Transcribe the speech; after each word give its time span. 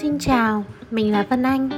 Xin 0.00 0.18
chào, 0.18 0.64
mình 0.90 1.12
là 1.12 1.26
Vân 1.30 1.42
Anh. 1.42 1.70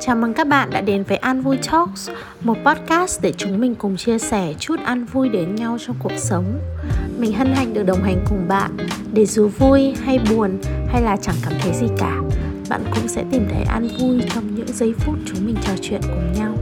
Chào 0.00 0.16
mừng 0.16 0.34
các 0.34 0.46
bạn 0.46 0.70
đã 0.70 0.80
đến 0.80 1.02
với 1.02 1.16
An 1.16 1.42
Vui 1.42 1.58
Talks, 1.70 2.10
một 2.40 2.56
podcast 2.64 3.22
để 3.22 3.32
chúng 3.36 3.60
mình 3.60 3.74
cùng 3.74 3.96
chia 3.96 4.18
sẻ 4.18 4.54
chút 4.58 4.76
an 4.84 5.04
vui 5.04 5.28
đến 5.28 5.54
nhau 5.54 5.78
trong 5.86 5.96
cuộc 6.02 6.12
sống. 6.16 6.44
Mình 7.18 7.32
hân 7.32 7.54
hạnh 7.54 7.74
được 7.74 7.82
đồng 7.82 8.02
hành 8.02 8.24
cùng 8.28 8.48
bạn 8.48 8.76
để 9.12 9.26
dù 9.26 9.48
vui 9.48 9.94
hay 10.04 10.18
buồn 10.30 10.58
hay 10.88 11.02
là 11.02 11.16
chẳng 11.16 11.36
cảm 11.42 11.52
thấy 11.60 11.72
gì 11.74 11.86
cả, 11.98 12.20
bạn 12.68 12.84
cũng 12.94 13.08
sẽ 13.08 13.24
tìm 13.32 13.46
thấy 13.50 13.62
an 13.62 13.88
vui 13.98 14.20
trong 14.34 14.54
những 14.54 14.72
giây 14.72 14.94
phút 14.98 15.16
chúng 15.26 15.46
mình 15.46 15.56
trò 15.66 15.72
chuyện 15.82 16.00
cùng 16.02 16.32
nhau. 16.32 16.54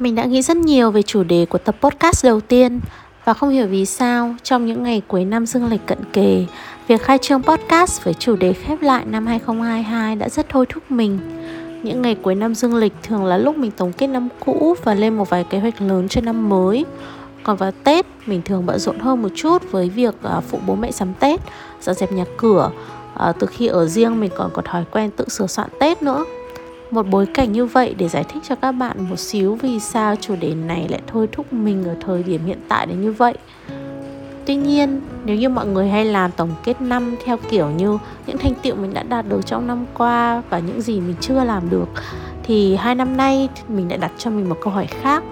Mình 0.00 0.14
đã 0.14 0.24
nghĩ 0.24 0.42
rất 0.42 0.56
nhiều 0.56 0.90
về 0.90 1.02
chủ 1.02 1.22
đề 1.22 1.46
của 1.46 1.58
tập 1.58 1.76
podcast 1.80 2.24
đầu 2.24 2.40
tiên 2.40 2.80
và 3.24 3.34
không 3.34 3.50
hiểu 3.50 3.66
vì 3.66 3.86
sao 3.86 4.34
trong 4.42 4.66
những 4.66 4.82
ngày 4.82 5.02
cuối 5.08 5.24
năm 5.24 5.46
dương 5.46 5.68
lịch 5.68 5.86
cận 5.86 5.98
kề, 6.12 6.44
việc 6.88 7.02
khai 7.02 7.18
trương 7.18 7.42
podcast 7.42 8.04
với 8.04 8.14
chủ 8.14 8.36
đề 8.36 8.52
khép 8.52 8.82
lại 8.82 9.04
năm 9.04 9.26
2022 9.26 10.16
đã 10.16 10.28
rất 10.28 10.46
thôi 10.48 10.66
thúc 10.68 10.90
mình. 10.90 11.18
Những 11.82 12.02
ngày 12.02 12.14
cuối 12.14 12.34
năm 12.34 12.54
dương 12.54 12.74
lịch 12.74 12.92
thường 13.02 13.24
là 13.24 13.38
lúc 13.38 13.56
mình 13.56 13.70
tổng 13.70 13.92
kết 13.92 14.06
năm 14.06 14.28
cũ 14.44 14.74
và 14.84 14.94
lên 14.94 15.16
một 15.16 15.30
vài 15.30 15.44
kế 15.44 15.58
hoạch 15.58 15.80
lớn 15.80 16.08
cho 16.08 16.20
năm 16.20 16.48
mới. 16.48 16.84
Còn 17.42 17.56
vào 17.56 17.70
Tết, 17.84 18.06
mình 18.26 18.42
thường 18.44 18.66
bận 18.66 18.78
rộn 18.78 18.98
hơn 18.98 19.22
một 19.22 19.30
chút 19.34 19.62
với 19.70 19.88
việc 19.88 20.14
à, 20.22 20.40
phụ 20.40 20.58
bố 20.66 20.74
mẹ 20.74 20.90
sắm 20.90 21.14
Tết, 21.20 21.40
dọn 21.80 21.94
dẹp 21.94 22.12
nhà 22.12 22.24
cửa. 22.36 22.70
À, 23.14 23.32
từ 23.32 23.46
khi 23.46 23.66
ở 23.66 23.86
riêng 23.86 24.20
mình 24.20 24.30
còn 24.36 24.50
có 24.54 24.62
thói 24.62 24.84
quen 24.90 25.10
tự 25.16 25.28
sửa 25.28 25.46
soạn 25.46 25.68
Tết 25.80 26.02
nữa 26.02 26.24
một 26.90 27.06
bối 27.10 27.26
cảnh 27.26 27.52
như 27.52 27.66
vậy 27.66 27.94
để 27.98 28.08
giải 28.08 28.24
thích 28.24 28.42
cho 28.48 28.54
các 28.54 28.72
bạn 28.72 29.08
một 29.10 29.18
xíu 29.18 29.54
vì 29.54 29.80
sao 29.80 30.16
chủ 30.16 30.36
đề 30.40 30.54
này 30.54 30.86
lại 30.88 31.00
thôi 31.06 31.28
thúc 31.32 31.52
mình 31.52 31.84
ở 31.84 31.96
thời 32.00 32.22
điểm 32.22 32.44
hiện 32.46 32.58
tại 32.68 32.86
đến 32.86 33.00
như 33.00 33.12
vậy 33.12 33.34
Tuy 34.46 34.56
nhiên, 34.56 35.00
nếu 35.24 35.36
như 35.36 35.48
mọi 35.48 35.66
người 35.66 35.88
hay 35.88 36.04
làm 36.04 36.30
tổng 36.30 36.50
kết 36.64 36.80
năm 36.80 37.14
theo 37.24 37.36
kiểu 37.50 37.70
như 37.70 37.98
những 38.26 38.38
thành 38.38 38.54
tiệu 38.62 38.74
mình 38.74 38.94
đã 38.94 39.02
đạt 39.02 39.28
được 39.28 39.46
trong 39.46 39.66
năm 39.66 39.86
qua 39.94 40.42
và 40.50 40.58
những 40.58 40.80
gì 40.80 41.00
mình 41.00 41.14
chưa 41.20 41.44
làm 41.44 41.70
được 41.70 41.88
thì 42.42 42.76
hai 42.76 42.94
năm 42.94 43.16
nay 43.16 43.48
mình 43.68 43.88
đã 43.88 43.96
đặt 43.96 44.12
cho 44.18 44.30
mình 44.30 44.48
một 44.48 44.56
câu 44.62 44.72
hỏi 44.72 44.86
khác. 44.86 45.22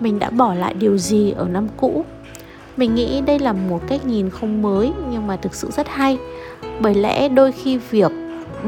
Mình 0.00 0.18
đã 0.18 0.30
bỏ 0.30 0.54
lại 0.54 0.74
điều 0.74 0.98
gì 0.98 1.30
ở 1.30 1.48
năm 1.48 1.66
cũ? 1.76 2.04
Mình 2.76 2.94
nghĩ 2.94 3.20
đây 3.20 3.38
là 3.38 3.52
một 3.52 3.80
cách 3.88 4.06
nhìn 4.06 4.30
không 4.30 4.62
mới 4.62 4.92
nhưng 5.10 5.26
mà 5.26 5.36
thực 5.36 5.54
sự 5.54 5.70
rất 5.70 5.88
hay. 5.88 6.18
Bởi 6.80 6.94
lẽ 6.94 7.28
đôi 7.28 7.52
khi 7.52 7.76
việc 7.76 8.12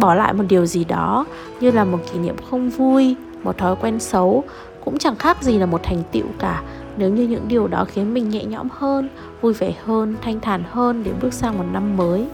bỏ 0.01 0.15
lại 0.15 0.33
một 0.33 0.45
điều 0.49 0.67
gì 0.67 0.85
đó 0.85 1.27
như 1.61 1.71
là 1.71 1.85
một 1.85 1.99
kỷ 2.13 2.19
niệm 2.19 2.37
không 2.51 2.71
vui, 2.71 3.17
một 3.43 3.59
thói 3.59 3.77
quen 3.77 4.01
xấu, 4.01 4.45
cũng 4.85 4.99
chẳng 4.99 5.17
khác 5.17 5.43
gì 5.43 5.59
là 5.59 5.67
một 5.67 5.81
thành 5.83 6.03
tựu 6.13 6.27
cả. 6.39 6.63
Nếu 6.97 7.11
như 7.11 7.27
những 7.27 7.49
điều 7.49 7.69
đó 7.69 7.85
khiến 7.85 8.15
mình 8.15 8.29
nhẹ 8.29 8.45
nhõm 8.45 8.69
hơn, 8.73 9.09
vui 9.41 9.53
vẻ 9.53 9.73
hơn, 9.85 10.17
thanh 10.23 10.41
thản 10.41 10.63
hơn 10.71 11.05
để 11.05 11.13
bước 11.21 11.33
sang 11.33 11.59
một 11.59 11.65
năm 11.73 11.97
mới. 11.97 12.27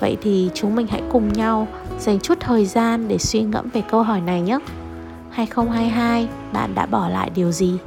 Vậy 0.00 0.16
thì 0.22 0.50
chúng 0.54 0.76
mình 0.76 0.86
hãy 0.86 1.02
cùng 1.12 1.32
nhau 1.32 1.68
dành 1.98 2.20
chút 2.20 2.40
thời 2.40 2.66
gian 2.66 3.08
để 3.08 3.18
suy 3.18 3.42
ngẫm 3.42 3.68
về 3.72 3.82
câu 3.90 4.02
hỏi 4.02 4.20
này 4.20 4.40
nhé. 4.40 4.58
2022 5.30 6.28
bạn 6.52 6.74
đã 6.74 6.86
bỏ 6.86 7.08
lại 7.08 7.30
điều 7.34 7.52
gì? 7.52 7.78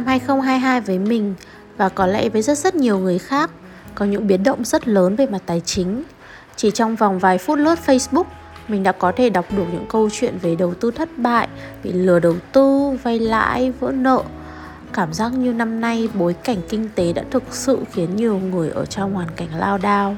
Năm 0.00 0.06
2022 0.06 0.80
với 0.80 0.98
mình 0.98 1.34
và 1.76 1.88
có 1.88 2.06
lẽ 2.06 2.28
với 2.28 2.42
rất 2.42 2.58
rất 2.58 2.74
nhiều 2.74 2.98
người 2.98 3.18
khác 3.18 3.50
có 3.94 4.04
những 4.04 4.26
biến 4.26 4.42
động 4.42 4.64
rất 4.64 4.88
lớn 4.88 5.16
về 5.16 5.26
mặt 5.26 5.42
tài 5.46 5.60
chính. 5.60 6.02
Chỉ 6.56 6.70
trong 6.70 6.96
vòng 6.96 7.18
vài 7.18 7.38
phút 7.38 7.58
lướt 7.58 7.78
Facebook, 7.86 8.24
mình 8.68 8.82
đã 8.82 8.92
có 8.92 9.12
thể 9.16 9.30
đọc 9.30 9.44
được 9.56 9.64
những 9.72 9.86
câu 9.88 10.08
chuyện 10.12 10.38
về 10.42 10.54
đầu 10.54 10.74
tư 10.74 10.90
thất 10.90 11.18
bại, 11.18 11.48
bị 11.84 11.92
lừa 11.92 12.20
đầu 12.20 12.34
tư, 12.52 12.90
vay 13.02 13.18
lãi, 13.18 13.72
vỡ 13.80 13.92
nợ. 13.92 14.22
Cảm 14.92 15.12
giác 15.12 15.32
như 15.32 15.52
năm 15.52 15.80
nay 15.80 16.08
bối 16.14 16.34
cảnh 16.34 16.58
kinh 16.68 16.88
tế 16.94 17.12
đã 17.12 17.22
thực 17.30 17.42
sự 17.50 17.78
khiến 17.92 18.16
nhiều 18.16 18.38
người 18.38 18.70
ở 18.70 18.84
trong 18.84 19.14
hoàn 19.14 19.28
cảnh 19.36 19.48
lao 19.58 19.78
đao. 19.78 20.16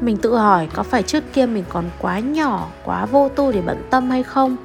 Mình 0.00 0.16
tự 0.16 0.36
hỏi 0.36 0.68
có 0.74 0.82
phải 0.82 1.02
trước 1.02 1.24
kia 1.32 1.46
mình 1.46 1.64
còn 1.68 1.84
quá 1.98 2.18
nhỏ, 2.18 2.68
quá 2.84 3.06
vô 3.06 3.28
tư 3.28 3.52
để 3.52 3.62
bận 3.62 3.82
tâm 3.90 4.10
hay 4.10 4.22
không? 4.22 4.56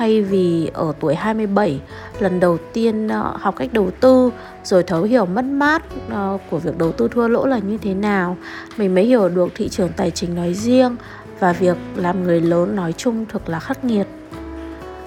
Hay 0.00 0.22
vì 0.22 0.70
ở 0.74 0.92
tuổi 1.00 1.14
27 1.14 1.80
lần 2.20 2.40
đầu 2.40 2.58
tiên 2.72 3.08
ờ, 3.08 3.36
học 3.40 3.54
cách 3.56 3.72
đầu 3.72 3.90
tư, 4.00 4.30
rồi 4.64 4.82
thấu 4.82 5.02
hiểu 5.02 5.26
mất 5.26 5.44
mát 5.44 5.82
ờ, 6.10 6.38
của 6.50 6.58
việc 6.58 6.78
đầu 6.78 6.92
tư 6.92 7.08
thua 7.08 7.28
lỗ 7.28 7.46
là 7.46 7.58
như 7.58 7.78
thế 7.82 7.94
nào, 7.94 8.36
mình 8.76 8.94
mới 8.94 9.04
hiểu 9.04 9.28
được 9.28 9.48
thị 9.54 9.68
trường 9.68 9.88
tài 9.96 10.10
chính 10.10 10.34
nói 10.34 10.54
riêng 10.54 10.96
và 11.38 11.52
việc 11.52 11.76
làm 11.96 12.24
người 12.24 12.40
lớn 12.40 12.76
nói 12.76 12.92
chung 12.92 13.26
thực 13.26 13.48
là 13.48 13.60
khắc 13.60 13.84
nghiệt. 13.84 14.06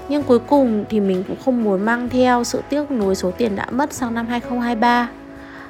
Nhưng 0.10 0.24
cuối 0.24 0.40
cùng 0.40 0.86
thì 0.90 1.00
mình 1.00 1.24
cũng 1.28 1.38
không 1.46 1.64
muốn 1.64 1.86
mang 1.86 2.10
theo 2.10 2.44
sự 2.44 2.62
tiếc 2.70 2.92
nuối 2.92 3.16
số 3.16 3.32
tiền 3.32 3.56
đã 3.56 3.66
mất 3.72 3.94
sang 3.94 4.14
năm 4.14 4.28
2023 4.28 5.10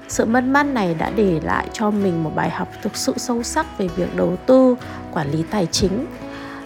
sự 0.07 0.25
mất 0.25 0.43
mát 0.43 0.63
này 0.63 0.95
đã 0.99 1.11
để 1.15 1.39
lại 1.43 1.67
cho 1.73 1.91
mình 1.91 2.23
một 2.23 2.31
bài 2.35 2.49
học 2.49 2.67
thực 2.81 2.95
sự 2.95 3.13
sâu 3.17 3.43
sắc 3.43 3.77
về 3.77 3.87
việc 3.95 4.15
đầu 4.15 4.37
tư, 4.45 4.75
quản 5.11 5.31
lý 5.31 5.43
tài 5.49 5.65
chính. 5.65 6.05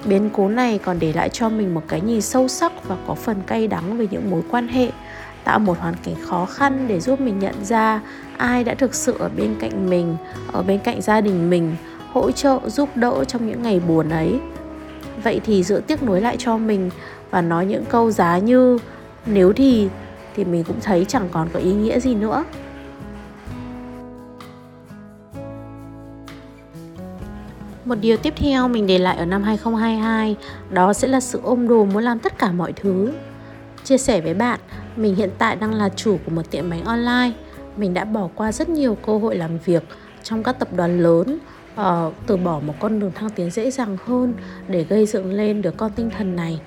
Biến 0.06 0.30
cố 0.34 0.50
này 0.50 0.80
còn 0.84 1.00
để 1.00 1.14
lại 1.14 1.30
cho 1.30 1.50
mình 1.50 1.74
một 1.74 1.84
cái 1.88 2.02
nhìn 2.02 2.22
sâu 2.22 2.48
sắc 2.48 2.88
và 2.88 2.98
có 3.08 3.16
phần 3.16 3.42
cay 3.48 3.68
đắng 3.68 3.98
về 3.98 4.08
những 4.12 4.30
mối 4.30 4.42
quan 4.52 4.68
hệ, 4.68 4.92
tạo 5.44 5.60
một 5.60 5.80
hoàn 5.80 5.96
cảnh 6.04 6.16
khó 6.22 6.46
khăn 6.46 6.86
để 6.88 7.00
giúp 7.00 7.22
mình 7.22 7.40
nhận 7.40 7.66
ra 7.66 8.02
ai 8.38 8.64
đã 8.64 8.74
thực 8.74 8.96
sự 8.96 9.16
ở 9.20 9.30
bên 9.38 9.56
cạnh 9.60 9.90
mình, 9.90 10.16
ở 10.52 10.64
bên 10.64 10.80
cạnh 10.80 11.02
gia 11.02 11.22
đình 11.22 11.50
mình, 11.50 11.76
hỗ 12.14 12.32
trợ, 12.32 12.60
giúp 12.66 12.90
đỡ 12.96 13.24
trong 13.24 13.48
những 13.48 13.62
ngày 13.62 13.80
buồn 13.80 14.10
ấy. 14.10 14.40
Vậy 15.24 15.42
thì 15.46 15.64
giữ 15.64 15.82
tiếc 15.88 16.04
nuối 16.04 16.22
lại 16.22 16.36
cho 16.40 16.58
mình 16.58 16.90
và 17.30 17.42
nói 17.42 17.66
những 17.66 17.86
câu 17.86 18.12
giá 18.12 18.38
như, 18.38 18.78
nếu 19.26 19.54
thì 19.54 19.90
thì 20.36 20.46
mình 20.46 20.64
cũng 20.64 20.80
thấy 20.82 21.06
chẳng 21.06 21.30
còn 21.32 21.50
có 21.54 21.60
ý 21.60 21.74
nghĩa 21.74 22.00
gì 22.00 22.16
nữa. 22.16 22.44
Một 27.88 27.96
điều 28.02 28.18
tiếp 28.18 28.34
theo 28.38 28.68
mình 28.68 28.88
để 28.88 28.98
lại 28.98 29.18
ở 29.18 29.26
năm 29.26 29.44
2022 29.44 30.36
đó 30.70 30.94
sẽ 30.94 31.08
là 31.08 31.20
sự 31.20 31.40
ôm 31.44 31.68
đồ 31.68 31.86
muốn 31.86 32.04
làm 32.04 32.20
tất 32.20 32.38
cả 32.38 32.52
mọi 32.52 32.74
thứ. 32.74 33.12
Chia 33.84 33.98
sẻ 33.98 34.22
với 34.22 34.34
bạn, 34.34 34.60
mình 34.96 35.16
hiện 35.16 35.30
tại 35.38 35.56
đang 35.56 35.74
là 35.74 35.90
chủ 35.90 36.18
của 36.26 36.32
một 36.32 36.52
tiệm 36.52 36.70
bánh 36.70 36.84
online. 36.84 37.32
Mình 37.78 37.94
đã 37.94 38.06
bỏ 38.06 38.30
qua 38.36 38.52
rất 38.52 38.70
nhiều 38.70 38.96
cơ 39.06 39.18
hội 39.18 39.36
làm 39.36 39.58
việc 39.66 39.84
trong 40.24 40.44
các 40.44 40.60
tập 40.60 40.68
đoàn 40.76 41.00
lớn, 41.00 41.40
uh, 41.82 42.14
từ 42.28 42.38
bỏ 42.38 42.60
một 42.60 42.74
con 42.80 43.00
đường 43.00 43.12
thăng 43.16 43.30
tiến 43.30 43.52
dễ 43.52 43.72
dàng 43.72 43.98
hơn 44.06 44.34
để 44.68 44.84
gây 44.84 45.06
dựng 45.06 45.34
lên 45.34 45.62
được 45.62 45.78
con 45.78 45.92
tinh 45.96 46.10
thần 46.18 46.36
này. 46.36 46.62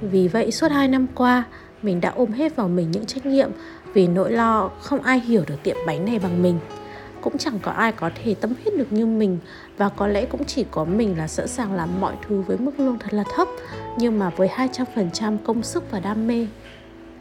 Vì 0.00 0.28
vậy 0.28 0.52
suốt 0.52 0.70
2 0.70 0.88
năm 0.88 1.06
qua, 1.14 1.44
mình 1.82 2.00
đã 2.00 2.12
ôm 2.16 2.32
hết 2.32 2.56
vào 2.56 2.68
mình 2.68 2.90
những 2.90 3.06
trách 3.06 3.26
nhiệm 3.26 3.50
vì 3.94 4.06
nỗi 4.06 4.32
lo 4.32 4.70
không 4.80 5.02
ai 5.02 5.20
hiểu 5.20 5.42
được 5.46 5.62
tiệm 5.62 5.76
bánh 5.86 6.04
này 6.04 6.18
bằng 6.18 6.42
mình 6.42 6.58
cũng 7.22 7.38
chẳng 7.38 7.58
có 7.62 7.72
ai 7.72 7.92
có 7.92 8.10
thể 8.14 8.34
tâm 8.34 8.52
huyết 8.62 8.78
được 8.78 8.92
như 8.92 9.06
mình 9.06 9.38
và 9.76 9.88
có 9.88 10.06
lẽ 10.06 10.24
cũng 10.24 10.44
chỉ 10.44 10.64
có 10.70 10.84
mình 10.84 11.18
là 11.18 11.28
sẵn 11.28 11.48
sàng 11.48 11.72
làm 11.72 12.00
mọi 12.00 12.14
thứ 12.28 12.40
với 12.40 12.58
mức 12.58 12.80
lương 12.80 12.98
thật 12.98 13.14
là 13.14 13.24
thấp 13.34 13.48
nhưng 13.98 14.18
mà 14.18 14.30
với 14.30 14.48
200% 14.48 15.38
công 15.44 15.62
sức 15.62 15.90
và 15.90 16.00
đam 16.00 16.26
mê. 16.26 16.46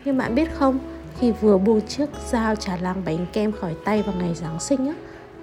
Nhưng 0.06 0.17
bạn 0.17 0.35
biết 0.35 0.50
không, 0.53 0.79
khi 1.19 1.31
vừa 1.31 1.57
buông 1.57 1.81
chiếc 1.81 2.09
dao 2.29 2.56
trà 2.56 2.78
lang 2.78 3.01
bánh 3.06 3.25
kem 3.34 3.51
khỏi 3.51 3.75
tay 3.85 4.03
vào 4.03 4.16
ngày 4.19 4.34
Giáng 4.34 4.59
sinh 4.59 4.88
á, 4.88 4.94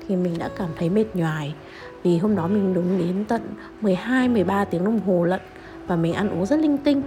thì 0.09 0.17
mình 0.17 0.39
đã 0.39 0.51
cảm 0.59 0.69
thấy 0.79 0.91
mệt 0.91 1.05
nhoài 1.15 1.55
vì 2.03 2.19
hôm 2.19 2.37
đó 2.37 2.49
mình 2.49 2.75
đúng 2.75 2.99
đến 2.99 3.25
tận 3.29 3.43
12 3.81 4.29
13 4.29 4.65
tiếng 4.65 4.85
đồng 4.85 5.01
hồ 5.01 5.25
lận 5.25 5.41
và 5.87 5.97
mình 5.97 6.13
ăn 6.13 6.31
uống 6.31 6.47
rất 6.47 6.59
linh 6.59 6.79
tinh. 6.79 7.03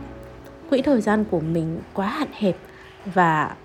Quỹ 0.70 0.82
thời 0.82 1.02
gian 1.02 1.24
của 1.32 1.40
mình 1.40 1.80
quá 1.94 2.08
hạn 2.08 2.28
hẹp 2.34 2.58
và 3.06 3.56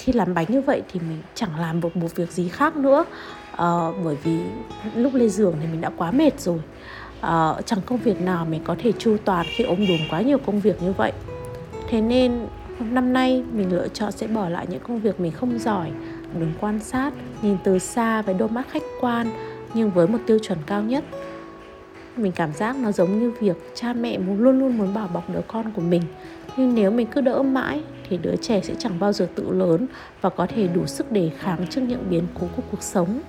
khi 0.00 0.12
làm 0.12 0.34
bánh 0.34 0.46
như 0.48 0.60
vậy 0.60 0.82
thì 0.92 1.00
mình 1.00 1.18
chẳng 1.34 1.60
làm 1.60 1.80
được 1.80 1.96
một 1.96 2.16
việc 2.16 2.32
gì 2.32 2.48
khác 2.48 2.76
nữa. 2.76 3.04
Uh, 3.52 3.94
bởi 4.04 4.16
vì 4.24 4.38
lúc 4.94 5.14
lên 5.14 5.30
giường 5.30 5.54
thì 5.60 5.66
mình 5.66 5.80
đã 5.80 5.90
quá 5.96 6.10
mệt 6.10 6.40
rồi. 6.40 6.60
Uh, 7.18 7.66
chẳng 7.66 7.80
công 7.86 7.98
việc 7.98 8.20
nào 8.20 8.44
mình 8.44 8.60
có 8.64 8.76
thể 8.78 8.92
chu 8.92 9.16
toàn 9.24 9.46
khi 9.48 9.64
ôm 9.64 9.86
đùm 9.88 9.98
quá 10.10 10.20
nhiều 10.20 10.38
công 10.38 10.60
việc 10.60 10.82
như 10.82 10.92
vậy. 10.92 11.12
Thế 11.88 12.00
nên 12.00 12.46
năm 12.80 13.12
nay 13.12 13.44
mình 13.52 13.72
lựa 13.72 13.88
chọn 13.88 14.12
sẽ 14.12 14.26
bỏ 14.26 14.48
lại 14.48 14.66
những 14.70 14.80
công 14.88 15.00
việc 15.00 15.20
mình 15.20 15.32
không 15.32 15.58
giỏi 15.58 15.90
đừng 16.38 16.52
quan 16.60 16.80
sát 16.80 17.12
nhìn 17.42 17.56
từ 17.64 17.78
xa 17.78 18.22
với 18.22 18.34
đôi 18.34 18.48
mắt 18.48 18.66
khách 18.70 18.82
quan 19.00 19.30
nhưng 19.74 19.90
với 19.90 20.06
một 20.06 20.18
tiêu 20.26 20.38
chuẩn 20.38 20.58
cao 20.66 20.82
nhất. 20.82 21.04
Mình 22.16 22.32
cảm 22.32 22.52
giác 22.52 22.76
nó 22.76 22.92
giống 22.92 23.20
như 23.20 23.32
việc 23.40 23.56
cha 23.74 23.92
mẹ 23.92 24.18
muốn 24.18 24.38
luôn 24.38 24.58
luôn 24.58 24.78
muốn 24.78 24.94
bảo 24.94 25.08
bọc 25.14 25.30
đứa 25.30 25.40
con 25.48 25.72
của 25.72 25.82
mình. 25.82 26.02
Nhưng 26.56 26.74
nếu 26.74 26.90
mình 26.90 27.06
cứ 27.06 27.20
đỡ 27.20 27.42
mãi 27.42 27.82
thì 28.10 28.16
đứa 28.16 28.36
trẻ 28.36 28.60
sẽ 28.60 28.74
chẳng 28.78 28.98
bao 28.98 29.12
giờ 29.12 29.28
tự 29.34 29.50
lớn 29.50 29.86
và 30.20 30.30
có 30.30 30.46
thể 30.46 30.66
đủ 30.66 30.86
sức 30.86 31.12
đề 31.12 31.30
kháng 31.38 31.66
trước 31.70 31.80
những 31.80 32.10
biến 32.10 32.26
cố 32.40 32.46
của 32.56 32.62
cuộc 32.70 32.82
sống. 32.82 33.20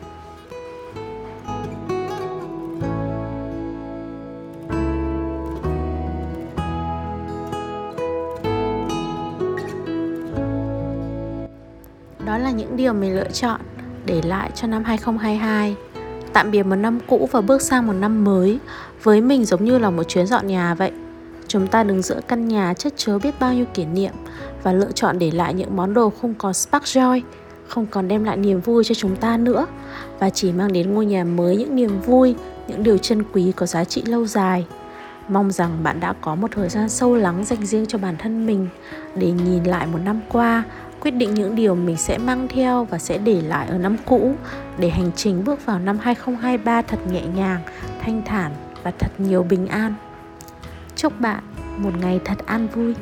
Đó 12.25 12.38
là 12.38 12.51
những 12.51 12.75
điều 12.77 12.94
mình 12.94 13.16
lựa 13.16 13.30
chọn 13.30 13.62
để 14.06 14.22
lại 14.22 14.51
cho 14.56 14.68
năm 14.68 14.84
2022 14.84 15.75
tạm 16.34 16.51
biệt 16.51 16.63
một 16.63 16.75
năm 16.75 17.00
cũ 17.07 17.30
và 17.31 17.42
bước 17.42 17.62
sang 17.62 17.88
một 17.88 17.94
năm 17.94 18.24
mới. 18.24 18.60
Với 19.04 19.22
mình 19.22 19.45
giống 19.45 19.66
như 19.66 19.77
là 19.77 19.89
một 19.89 20.04
chuyến 20.04 20.27
dọn 20.27 20.48
nhà 20.48 20.74
vậy. 20.74 20.92
Chúng 21.51 21.68
ta 21.68 21.83
đứng 21.83 22.01
giữa 22.01 22.19
căn 22.27 22.48
nhà 22.48 22.74
chất 22.74 22.94
chứa 22.98 23.19
biết 23.19 23.39
bao 23.39 23.53
nhiêu 23.53 23.65
kỷ 23.74 23.86
niệm 23.86 24.12
và 24.63 24.74
lựa 24.74 24.92
chọn 24.92 25.19
để 25.19 25.31
lại 25.31 25.53
những 25.53 25.75
món 25.75 25.94
đồ 25.94 26.09
không 26.21 26.33
còn 26.33 26.53
spark 26.53 26.83
joy, 26.83 27.21
không 27.68 27.86
còn 27.86 28.07
đem 28.07 28.24
lại 28.24 28.38
niềm 28.38 28.62
vui 28.62 28.83
cho 28.83 28.95
chúng 28.95 29.15
ta 29.15 29.38
nữa 29.38 29.65
và 30.19 30.30
chỉ 30.30 30.51
mang 30.51 30.74
đến 30.74 30.94
ngôi 30.94 31.06
nhà 31.06 31.24
mới 31.24 31.57
những 31.57 31.75
niềm 31.75 32.01
vui, 32.01 32.36
những 32.68 32.83
điều 32.83 32.98
chân 32.98 33.24
quý 33.33 33.51
có 33.56 33.65
giá 33.65 33.83
trị 33.83 34.01
lâu 34.06 34.25
dài. 34.25 34.65
Mong 35.27 35.51
rằng 35.51 35.83
bạn 35.83 36.00
đã 36.00 36.13
có 36.21 36.36
một 36.36 36.51
thời 36.51 36.69
gian 36.69 36.89
sâu 36.89 37.15
lắng 37.15 37.44
dành 37.45 37.65
riêng 37.65 37.86
cho 37.86 37.98
bản 37.98 38.15
thân 38.18 38.45
mình 38.45 38.68
để 39.15 39.31
nhìn 39.31 39.63
lại 39.63 39.88
một 39.88 40.00
năm 40.06 40.19
qua, 40.30 40.63
quyết 41.01 41.12
định 41.12 41.33
những 41.33 41.56
điều 41.56 41.75
mình 41.75 41.98
sẽ 41.98 42.18
mang 42.18 42.48
theo 42.48 42.83
và 42.86 42.98
sẽ 42.98 43.18
để 43.18 43.42
lại 43.42 43.68
ở 43.68 43.77
năm 43.77 43.98
cũ 44.06 44.36
để 44.80 44.89
hành 44.89 45.12
trình 45.15 45.44
bước 45.44 45.65
vào 45.65 45.80
năm 45.80 45.98
2023 46.01 46.81
thật 46.81 47.00
nhẹ 47.12 47.21
nhàng, 47.36 47.62
thanh 48.01 48.21
thản 48.25 48.51
và 48.83 48.92
thật 48.92 49.12
nhiều 49.18 49.44
bình 49.44 49.68
an. 49.68 49.94
Chúc 51.01 51.21
bạn 51.21 51.44
một 51.77 51.92
ngày 52.01 52.19
thật 52.25 52.45
an 52.45 52.68
vui. 52.68 52.95